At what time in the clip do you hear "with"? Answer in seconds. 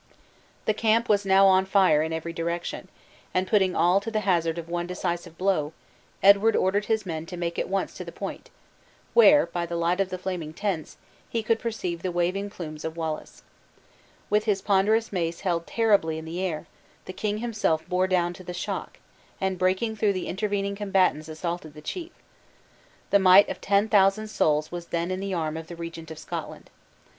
14.27-14.45